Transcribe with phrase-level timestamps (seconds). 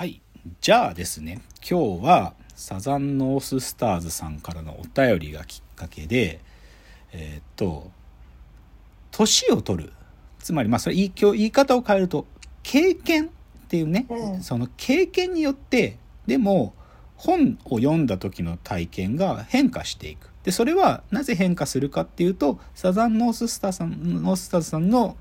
[0.00, 0.22] はい。
[0.62, 6.40] じゃあですね、今日はサザンノーススターズさんからのお便りがきっかけで、
[7.12, 7.90] えーっと、
[9.10, 9.92] 年を取る。
[10.38, 12.24] つまり、まあ、それ言い言い方を変えると、
[12.62, 13.28] 経験っ
[13.68, 16.72] ていうね、うんその経験によって、でも、
[17.16, 20.30] 本を読んだ時の体験が変化していく。
[20.44, 25.18] で、それはなぜ変化するかっていうと、サザンノーススターさん、ノーススターズさんの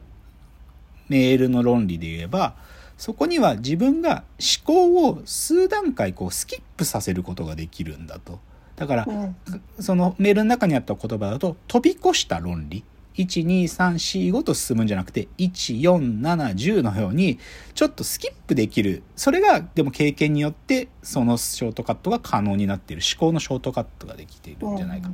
[1.09, 2.55] メールの論理で言えば、
[2.99, 8.39] そこには自分が思考を数段階こうスキップさせることができるんだと。
[8.75, 9.35] だから、うん
[9.79, 12.83] そのメールの中にあった言葉だと、飛び越した論理。
[13.15, 17.39] 1、2、3、4、5と進むんじゃなくて、1、4、7、10のように、
[17.73, 19.03] ちょっとスキップできる。
[19.15, 23.01] それが、でも経験によって、そのショートカットが可能になっている。
[23.01, 25.09] 思考のショートカットができているんじゃないか。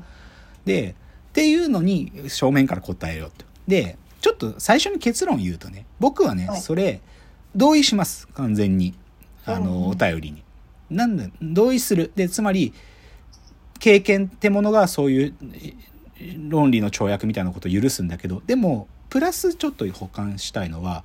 [0.66, 0.96] で、
[1.30, 3.46] っていうのに正面から答えようと。
[3.68, 7.02] で、ちょっと最初に結論言うとね、僕はね、はいそれ、
[7.56, 8.28] 同意します。
[8.30, 8.94] 完全に。
[9.46, 10.44] あうんの、お便りに。
[10.90, 12.12] なんで、同意する。
[12.16, 12.74] で、つまり、
[13.80, 15.74] 経験ってものがそういうえ
[16.50, 21.04] 論理の跳躍みたいなことを許すんだけど、でも、プラスちょっと補完したいのは、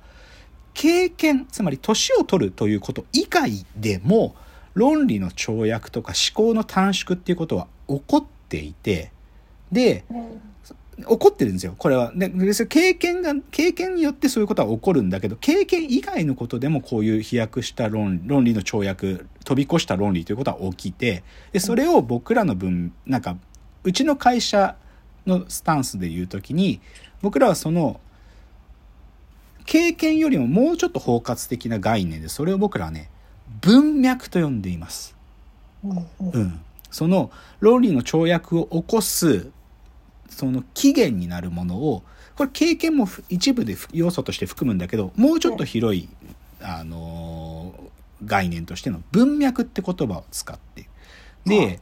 [0.73, 4.35] 経験、つまり年を取るということ以外でも、
[4.73, 9.11] 論理の跳躍とか思考の短縮っていうことは起こっていて、
[9.71, 10.41] で、うん
[10.97, 11.75] 起こってるんですよ。
[11.77, 12.11] これは。
[12.15, 12.29] で、
[12.67, 23.37] 経験が、経験によってそういうことは起こるんだけど、経験以外のことでもこういう飛躍した論論理の跳躍、飛び越した論理ということは起きて、で、それを僕らの分、なんか、
[23.83, 24.75] うちの会社
[25.25, 26.81] のスタンスで言うときに、
[27.21, 27.99] 僕らはその、
[29.65, 33.09] 経験よりももうちょっと包括的な概念で、それを僕らはね、
[33.61, 35.15] 文脈と呼んでいます。
[35.83, 36.59] うん、
[36.91, 39.49] その論理の跳躍を起こす
[40.31, 42.03] その起源になるものを
[42.35, 46.09] これ経験もふ一部でふ要素として含むんだけどもうちょっと広い、
[46.59, 47.91] あのー
[48.25, 50.87] 概念としての文脈って言葉を使って。
[51.45, 51.79] で、はい。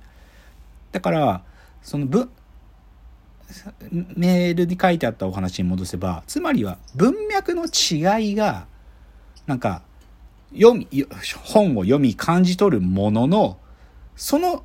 [0.92, 1.44] だから
[1.82, 2.30] その文
[4.16, 8.68] メールに書いてあったお話に戻せばつまりは文脈の違いが
[9.48, 9.82] なんか
[10.54, 11.08] 読みよ
[11.44, 13.58] 本を読み感じ取るものの
[14.16, 14.64] その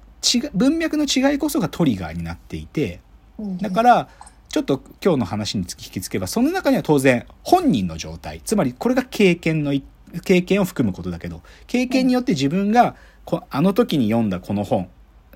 [0.53, 3.04] 文脈の違いこそがトリガーになっていてうん
[3.39, 4.09] だから
[4.49, 8.41] ちょっと今日の話に引きつけばその中には当然本人の状態。
[8.45, 9.83] つまりこれが経験のい
[10.23, 14.89] 経験を含むことだけど経験によって自分がこあの時に読んだこの本、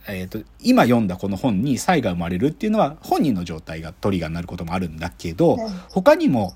[0.06, 6.54] えー、と今読んだこの本に差異が生まれるっていうのは本人の状態がトリガーになることもあるんだけどうん他にも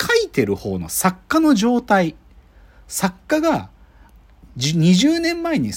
[0.00, 2.16] 書いてる方の作家の状態
[2.88, 3.70] 作家が
[4.56, 5.70] じ20年前に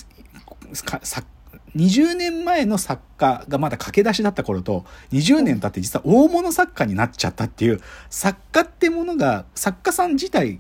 [0.84, 1.28] か作
[1.76, 10.60] 20年前の作家がまだ駆け出しだった頃と20年経って実は大物作家になっちゃったっていう作家ってものが作家さん自体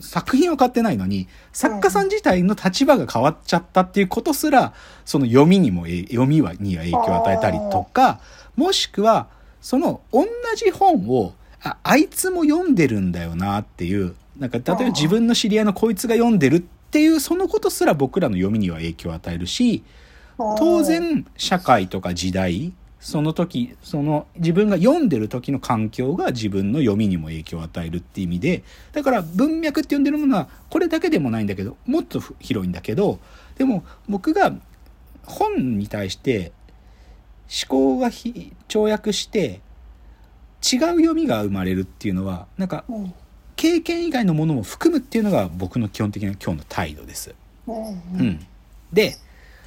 [0.00, 4.74] 作品は買ってないのに作家さん自体の立場が変わっちゃったっていうことすら
[5.04, 8.20] その読みにも読みはには影響を与えたりとか
[8.56, 9.28] もしくは
[9.60, 10.26] その同
[10.56, 19.82] じ本をああいつも読んでるんだよなっていうなんか例えば自分の知り合いのこいつが読んでるっていうそのことすら僕らの読みには影響を与えるし
[20.36, 33.20] 当然社会とか時代その時その自分が読んでる時の環境が自分の読みにも影響を与えるっていう意味でだから文脈って呼んでるものはこれだけでもないんだけどもっと広いんだけど
[33.56, 34.52] でも僕が
[35.24, 36.52] 本に対して
[37.68, 39.60] 思考がひ跳躍して
[40.62, 43.14] 違う読みが生まれるっていうのはなんかうん。
[43.56, 47.34] 経験以外のものも含むっていうのが僕の基本的な今日の態度です。
[47.66, 47.72] う
[48.22, 48.46] ん、
[48.92, 49.16] で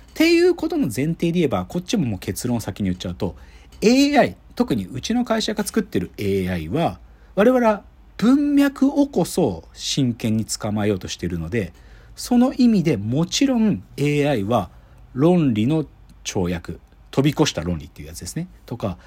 [0.10, 3.36] っていうことの前提で言えばこっちももう結論を先に言っちゃうと
[3.84, 7.00] AI 特にうちの会社が作ってる AI は
[7.36, 7.84] 我々は
[8.18, 11.72] 文脈をこそ真剣に捕まえようとしているので
[12.16, 14.70] その意味でもちろん AI は
[15.14, 15.86] 論理の
[16.26, 16.82] 跳躍
[17.12, 18.48] 飛び越した論理っていうやつですね。
[18.66, 18.98] とか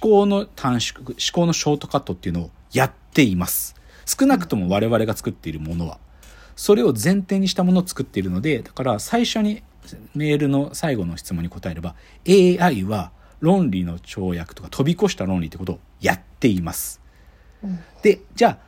[0.00, 3.74] 考の短縮思考のショートカットっていうのをやっています。
[4.06, 5.98] 少なくとも我々が作っているものは。
[6.56, 9.62] それを前提にしたものを作っているのでだから最初に
[10.14, 11.94] メールの最後の質問に答えれば
[12.28, 17.00] AI は論理の跳躍とか飛び越した論理ってことをやっています。
[17.62, 17.78] うん。
[18.02, 18.58] でじゃあ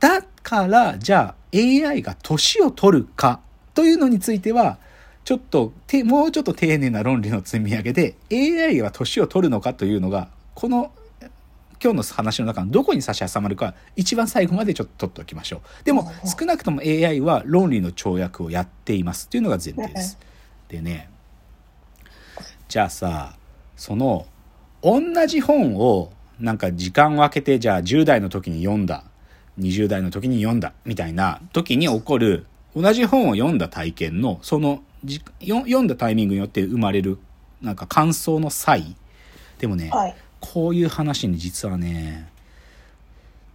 [0.00, 3.40] だからじゃあ AI が年を取るか
[3.74, 4.78] というのについては
[5.24, 10.92] ちょっとてもうちょっと丁寧な論理の積み上げで AI が年を取るのかというのがこの
[11.82, 15.84] 今日の話の中のどこに差し挟まるか一番最後までちょっと取っておきましょう。
[15.84, 20.18] でもうん少なくとも AI は論理の跳躍をやっていますというのが前提です
[20.68, 21.08] でね
[22.68, 23.36] じゃあさ
[23.76, 24.26] その
[24.82, 29.04] 同じ本をなんか時間を空けてじゃあ10代の時に読んだ
[29.58, 32.46] 20代の時に読んだみたいな時に起こる
[32.80, 34.82] 同じ本を読んだ体験の、その、
[35.40, 37.18] 読んだタイミングによって生まれる、
[37.60, 38.96] なんか感想の際。
[39.58, 40.16] でもね、はい。
[40.40, 42.30] こういう話に実はね、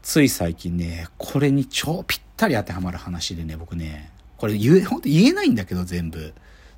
[0.01, 6.33] つい最近ね、これに超ぴったり当てはまる話でね、僕ね、これ言え、本当言えないんだけど全部。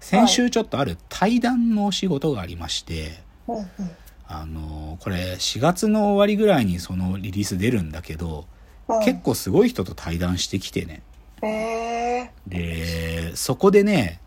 [0.06, 3.66] 先週ちょっとある対談のお仕事がありまして、うんうん。
[4.28, 8.46] あのこれ4月の終わりぐらいにそのリリース出るんだけど、
[8.88, 11.02] うん結構すごい人と対談してきてね。
[11.42, 14.22] へえで、そこでね、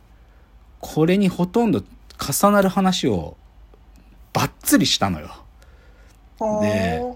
[0.81, 1.85] これにほとんど
[2.19, 3.37] 重なる話を
[4.33, 5.31] バッツリしたのよ。
[6.41, 6.61] ー。
[6.61, 7.15] でうん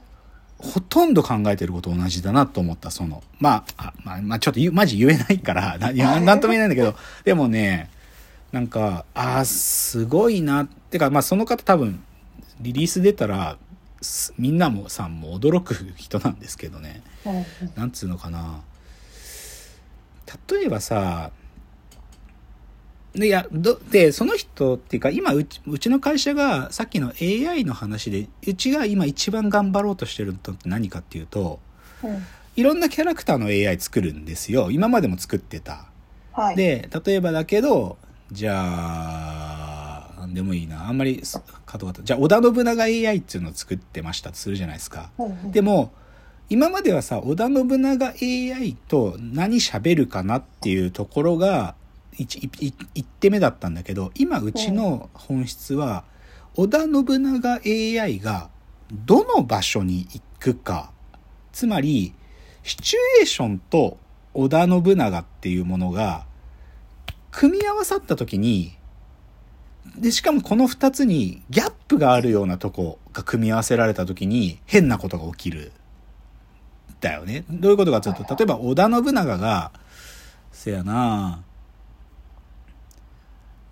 [0.58, 7.90] ほとんど考えてること同じだなと思った、その、まあ、あまあ、まあ、ちょっとマジ言えないから、な、いやなんとも言えないんだけど、でもね、
[8.52, 10.66] なんか、あーすごいな。
[10.90, 12.02] てか、まあ、その方多分、
[12.60, 13.56] リリース出たら、
[14.00, 17.02] すみんなもさんも驚く人なんですけどね。
[17.76, 18.60] なんつうのかな。
[20.50, 21.30] 例えばさ、
[23.14, 31.60] でいやどでその人っていうか今うちうちの会社がさっきの AI の話でうちが今一番頑張ろうとしてるのって何かっていうと
[32.02, 32.24] うん
[32.54, 35.86] いろんなキャラクターの AI 作るんですよ今までも作ってた
[36.32, 36.56] はい。
[36.56, 37.98] で例えばだけど
[38.32, 40.88] じゃあなんでもいいな。
[40.88, 45.10] あんまりすかとかとじゃあ織田信長 AI っていうのを作ってましたとするじゃないですか。
[45.50, 45.92] でも
[46.48, 51.74] 今まではさ織田信長 AI と何喋るかなっていうところが
[52.18, 56.04] 1, 一手目だったんだけど今うちの本質は
[56.56, 58.48] 織田信長 AI が
[58.92, 60.90] どの場所に行くか。
[61.52, 62.14] つまり
[62.62, 63.98] シチュエーションと
[64.32, 66.24] 織田信長っていうものが
[67.32, 68.76] 組み合わさった時に
[69.96, 75.72] でしかもこの2つにギャップがあるようなとこが組み合わせられた時に変なことが起きる。
[77.00, 77.44] だよね。
[77.50, 79.72] どういうことかというと例えば織田信長が
[80.52, 81.42] せやな。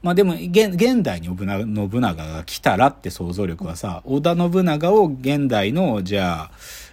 [0.03, 6.51] まあでも現現代に信長信長が来たらって想像力はさ織田信長を現代のじゃあ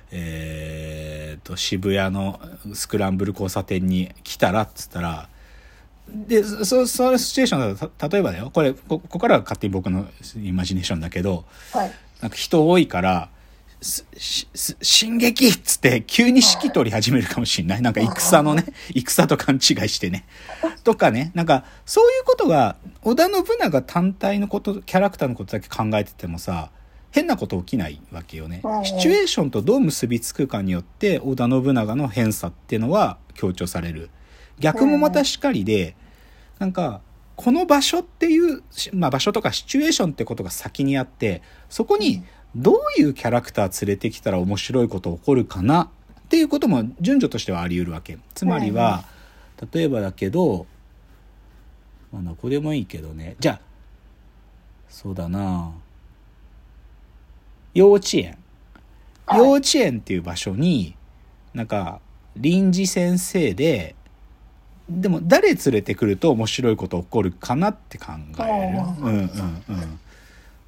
[0.09, 2.39] えー、と渋谷の
[2.73, 5.27] スクランブル交差点に来たらっつったら
[6.09, 10.07] でそそのシチュエーションだとた例えばだよこれこここからは勝手に僕の
[10.41, 11.91] イマジネーションだけどはい。
[12.21, 13.29] なんか人多いから、
[13.79, 17.81] すしす進撃っつって急に指揮取り始めるかもしれない。
[17.81, 18.65] なんか戦のね、
[18.95, 20.25] 戦と勘違いしてね。
[20.83, 26.71] とかね、なんかそういうことが、織田信長単体のこと、キャラクターのことだけ考えててもさ、
[27.11, 34.09] 変なこと起きないわけよねシチュエーションとどう結びつくかによって、織田信長の偏差っていうのは強調される。
[34.59, 35.95] 逆もまたしかりで、
[36.59, 37.01] なんか、
[37.35, 42.23] この場所っていう、しまあ場所とかシチュエーションってことが先にあって、そこに
[42.55, 48.17] どういうキャラクター連れてきたら面白いこと起こるかなっていうことも順序としてはあり得るわけ。
[48.33, 49.05] つまりは、
[49.71, 50.65] 例えばだけど、
[52.11, 53.35] まあどこでもいいけどね。
[53.39, 53.61] じゃあ、
[54.89, 55.71] そうだな
[57.73, 58.37] 幼稚園。
[59.27, 60.95] はい幼稚園っていう場所に、
[61.53, 61.99] なんか、
[62.37, 63.93] 臨時先生で、
[64.89, 68.79] でも誰連れてくると面白いこと起こるかなって考える。
[69.05, 69.99] うんうんうんうん。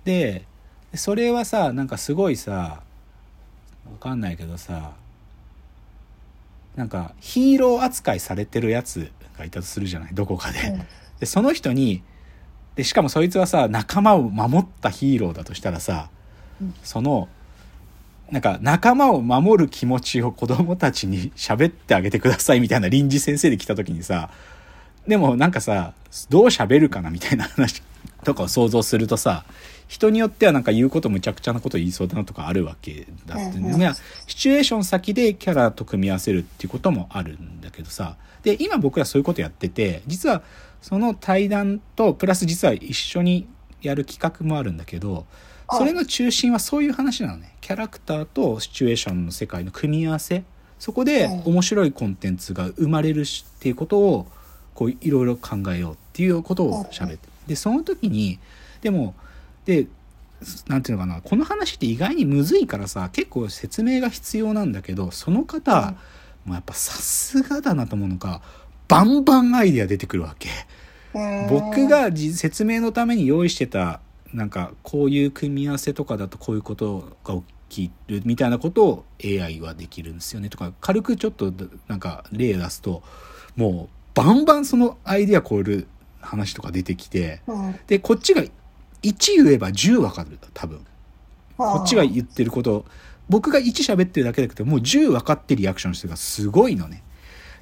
[0.04, 0.46] で、
[0.94, 2.82] それはさ、なんかすごいさ、
[3.90, 4.92] わかんないけどさ、
[6.76, 10.14] なんかヒーロー扱いされてるやつがいたとするじゃない？
[10.14, 10.60] どこかで。
[10.60, 10.82] うん
[11.20, 12.02] で、その人に、
[12.76, 16.10] で、しかもそいつはさ、仲間を守ったヒーローだとしたらさ、
[16.62, 17.28] うんその、
[18.32, 24.30] なんか仲間を守る気持ちを子供たちに喋ってあげてくださいみたいな臨時先生で来た時にさ、
[25.08, 25.94] でもなんかさ、
[26.30, 27.82] どう喋るかなみたいな話
[28.24, 29.46] とかを想像するとさ、
[29.88, 33.72] 人によってはなんか言うことむちゃくちゃなこと言いそうだなとかあるわけだってね。
[33.72, 33.94] うんう
[34.28, 38.16] シチュエーション先でキャラと組み合わせるっていうこともあるんだけどさ。
[38.44, 40.44] で、今僕らそういうことやってて、実は
[40.82, 43.48] その対談とプラス実は一緒に
[43.82, 45.26] やる企画もあるんだけど、
[45.72, 47.56] それの中心はそういう話なのね。
[47.62, 50.44] キャラクターとシチュエーションの世界の組み合わせ。
[50.80, 54.28] そこでうん面白いコンテンツが生まれるしっていうことを、
[54.74, 57.30] こういろいろ考えようっていうことを喋って。
[57.48, 58.40] で、その時に、
[58.82, 59.14] でも、
[59.66, 59.88] で、
[60.68, 65.96] なんていうのかな、この話って意外にむずいからさ、結構説明が必要なんだけど、その方、
[66.46, 68.42] もうやっぱさすがだなと思うのか、
[68.88, 70.50] バンバンアイデア出てくるわけ。
[70.50, 74.00] うん僕がじ説明のために用意してた
[74.34, 77.36] なんかこういう組み合わせとかだとこういうことが
[77.70, 81.52] 起きるみたいなことを AI はできるんですよねとか軽くちょっと
[81.88, 83.04] なんか例出すと
[83.56, 85.88] もうバンバンそのアイデア超える
[86.22, 88.44] 話とか出てきてうんでこっちが
[89.04, 90.86] 1言えば10分かる多分。
[91.58, 92.86] こっちが言ってること
[93.28, 97.04] 僕が1喋ってるだけだけどもう10分かってリアクションしてるからすごいのね。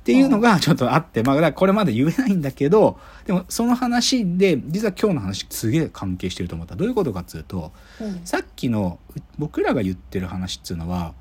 [0.07, 6.77] っていうのがちょっとあって、まあ、これまで言えないんだけど、でもその話で、実は今日の話すげえ関係してると思った。
[6.77, 8.21] どういうことかっつうと、うん。
[8.23, 11.13] さっきのう僕らが言ってる話っつうのは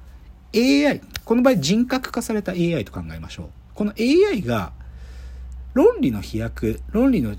[0.55, 3.47] AI この場合人格化された AI と考えましょう。
[3.75, 4.71] この AI が
[5.75, 7.39] 論理の飛躍論理の思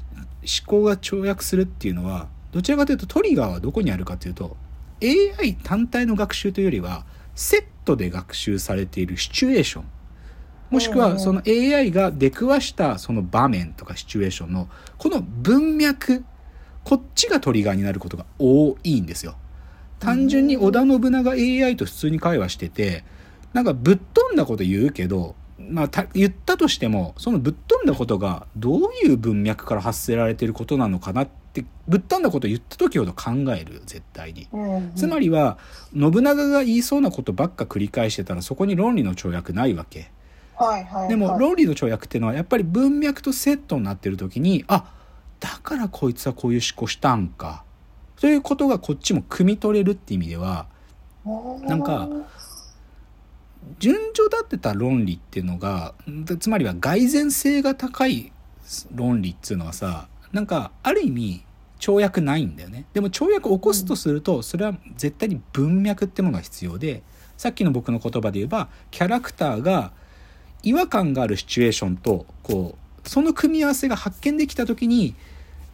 [0.66, 4.58] 考が跳躍するっていうのはどちらかというとトリガーはどこにあるかというと
[5.02, 9.86] AI 単体の学習というよりはセットで学習されているシチュエーション
[10.70, 16.24] もしくはその AI が出くわしたその場面とかシチュエーションのこの文脈
[16.84, 19.36] こっちがトリガーになることが多いんですよ。
[20.00, 23.04] 単純に織田信長 AI と普通に会話してて
[23.54, 34.48] なんかぶっ飛んだこと言うけど、まあ、た言ったとしてもそのぶっ飛んだことがどういう文脈から発せられてることなのかなってぶっ飛んだこと言った時ほど考える絶対に。
[34.54, 35.58] うんつまりは
[35.94, 40.12] 信長が言いそうなことばっか繰り返してたらそこに論理の跳躍ないわけ。
[40.58, 41.10] はいはい。
[41.10, 44.92] でもはい論理の跳躍っていうのはやっぱり文脈とセットになってる時にあ
[45.40, 47.64] だからこいつはこういう思考したんか。
[48.20, 50.66] ということがこっちも汲み取れるって意味では
[51.66, 52.10] なんか
[53.80, 58.32] 順序立ってた論理っていうのがんつまりは蓋然性が高い
[58.94, 61.44] 論理っていうのはさなんかある意味
[61.80, 62.86] 跳躍ないんだよね。
[62.94, 67.04] でも跳躍を起こすとするとそれは絶対に文脈ってものが必要で
[67.38, 69.92] さっきの僕の言葉で言えばキャラクターが
[70.64, 75.16] 違和感があるシチュエーションとこうその組み合わせが発見できた時に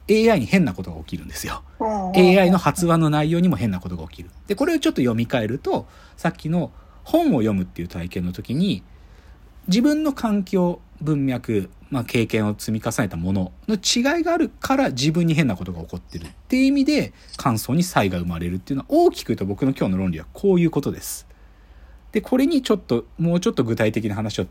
[0.09, 1.63] AI に変なことが起きるんですよ。
[1.79, 4.29] うん AI の発話の内容にも変なことが起きる。
[4.47, 5.87] で、これをちょっと読み替えると、
[6.17, 6.71] さっきの
[7.03, 8.83] 本を読むっていう体験の時に、
[9.67, 21.27] 自分の環境、文脈、まあ、経験を積み重ねたものの違いがあるから自分に変なことが起こってるっていう意味で感想に差異が生まれるっていうのは大きく言うと僕の今日の論理はこういうことです。
[22.13, 24.45] で、これにちょっと、もうちょっと具体的な話を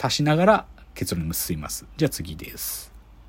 [0.00, 1.84] 足しながら結論に結びます。
[1.96, 2.97] じゃあ次です。